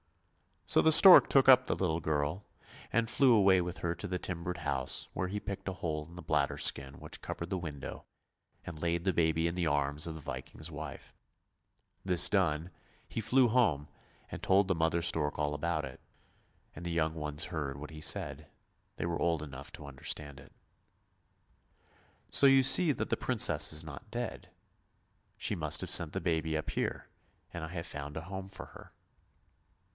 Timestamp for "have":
25.81-25.91, 27.69-27.85